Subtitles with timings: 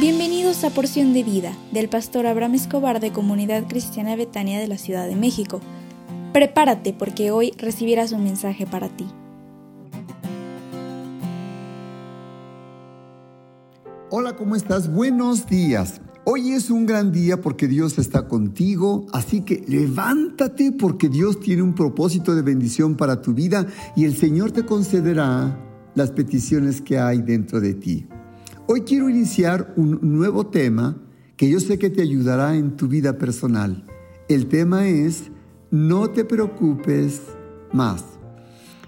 [0.00, 4.78] Bienvenidos a Porción de Vida del pastor Abraham Escobar de Comunidad Cristiana Betania de la
[4.78, 5.60] Ciudad de México.
[6.32, 9.04] Prepárate porque hoy recibirás un mensaje para ti.
[14.08, 14.90] Hola, ¿cómo estás?
[14.90, 16.00] Buenos días.
[16.24, 21.60] Hoy es un gran día porque Dios está contigo, así que levántate porque Dios tiene
[21.60, 25.60] un propósito de bendición para tu vida y el Señor te concederá
[25.94, 28.06] las peticiones que hay dentro de ti.
[28.72, 30.96] Hoy quiero iniciar un nuevo tema
[31.36, 33.84] que yo sé que te ayudará en tu vida personal.
[34.28, 35.24] El tema es
[35.72, 37.20] No te preocupes
[37.72, 38.04] más.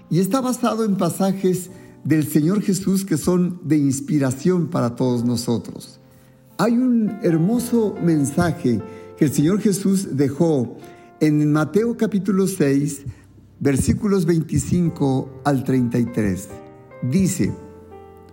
[0.09, 1.69] Y está basado en pasajes
[2.05, 5.99] del Señor Jesús que son de inspiración para todos nosotros.
[6.57, 8.81] Hay un hermoso mensaje
[9.17, 10.77] que el Señor Jesús dejó
[11.19, 13.03] en Mateo capítulo 6,
[13.59, 16.47] versículos 25 al 33.
[17.11, 17.51] Dice,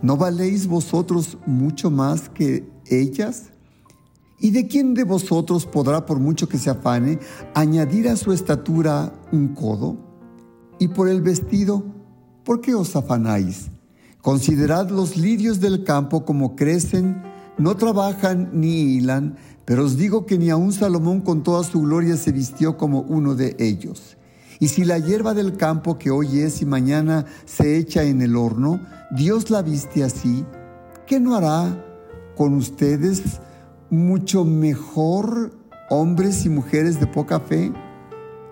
[0.00, 3.50] ¿No valéis vosotros mucho más que ellas?
[4.38, 7.18] ¿Y de quién de vosotros podrá, por mucho que se afane,
[7.54, 9.96] añadir a su estatura un codo?
[10.78, 11.84] Y por el vestido,
[12.44, 13.70] ¿por qué os afanáis?
[14.22, 17.20] Considerad los lirios del campo como crecen,
[17.56, 22.16] no trabajan ni hilan, pero os digo que ni aun Salomón con toda su gloria
[22.16, 24.17] se vistió como uno de ellos.
[24.60, 28.36] Y si la hierba del campo que hoy es y mañana se echa en el
[28.36, 30.44] horno, Dios la viste así,
[31.06, 31.84] ¿qué no hará
[32.36, 33.40] con ustedes
[33.90, 35.52] mucho mejor,
[35.90, 37.72] hombres y mujeres de poca fe?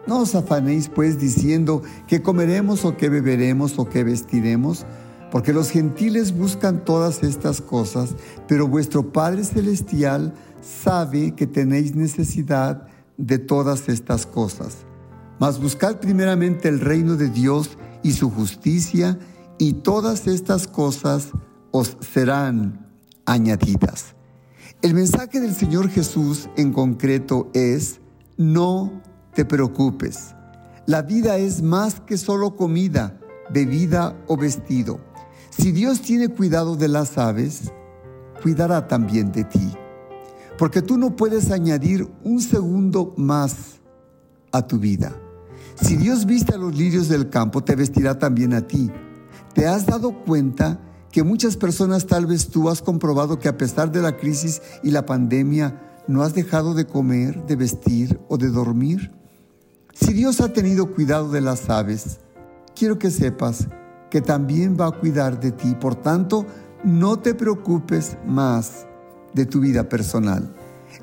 [0.06, 4.86] No os afanéis pues diciendo que comeremos o que beberemos o que vestiremos,
[5.32, 8.14] porque los gentiles buscan todas estas cosas,
[8.46, 10.32] pero vuestro Padre Celestial
[10.62, 12.86] sabe que tenéis necesidad
[13.16, 14.86] de todas estas cosas.
[15.38, 19.18] Mas buscad primeramente el reino de Dios y su justicia,
[19.58, 21.28] y todas estas cosas
[21.70, 22.88] os serán
[23.24, 24.14] añadidas.
[24.82, 28.00] El mensaje del Señor Jesús en concreto es,
[28.36, 29.02] no
[29.34, 30.34] te preocupes.
[30.86, 33.18] La vida es más que solo comida,
[33.50, 35.00] bebida o vestido.
[35.50, 37.72] Si Dios tiene cuidado de las aves,
[38.42, 39.72] cuidará también de ti
[40.58, 43.80] porque tú no puedes añadir un segundo más
[44.52, 45.14] a tu vida.
[45.80, 48.90] Si Dios viste a los lirios del campo, te vestirá también a ti.
[49.54, 50.80] ¿Te has dado cuenta
[51.12, 54.90] que muchas personas, tal vez tú, has comprobado que a pesar de la crisis y
[54.90, 59.12] la pandemia, no has dejado de comer, de vestir o de dormir?
[59.92, 62.20] Si Dios ha tenido cuidado de las aves,
[62.74, 63.68] quiero que sepas
[64.10, 65.74] que también va a cuidar de ti.
[65.74, 66.46] Por tanto,
[66.84, 68.86] no te preocupes más
[69.34, 70.54] de tu vida personal.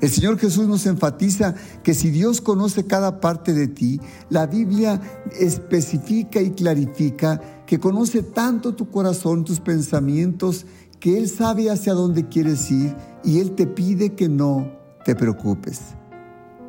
[0.04, 5.00] El Señor Jesús nos enfatiza que si Dios conoce cada parte de ti, la Biblia
[5.40, 10.66] especifica y clarifica que conoce tanto tu corazón, tus pensamientos,
[11.00, 12.94] que Él sabe hacia dónde quieres ir
[13.24, 14.70] y Él te pide que no
[15.06, 15.80] te preocupes.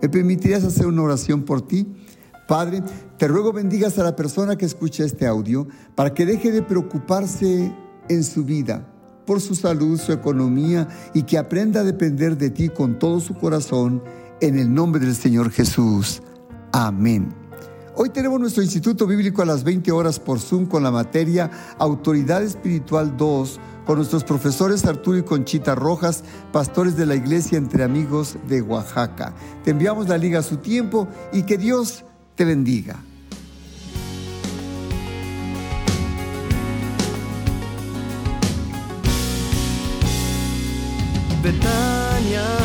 [0.02, 1.94] ¿Me permitirías hacer una oración por ti?
[2.48, 2.84] Padre,
[3.18, 7.70] te ruego bendigas a la persona que escucha este audio para que deje de preocuparse
[8.08, 8.95] en su vida
[9.26, 13.34] por su salud, su economía y que aprenda a depender de ti con todo su
[13.36, 14.04] corazón
[14.42, 16.22] en el nombre del Señor Jesús.
[16.72, 17.34] Amén.
[17.98, 22.44] Hoy tenemos nuestro Instituto Bíblico a las 20 horas por Zoom con la materia Autoridad
[22.44, 28.38] Espiritual 2 con nuestros profesores Arturo y Conchita Rojas, pastores de la Iglesia Entre Amigos
[28.50, 29.34] de Oaxaca.
[29.64, 32.04] Te enviamos la liga a su tiempo y que Dios
[32.36, 32.98] te bendiga.
[41.46, 42.65] Betania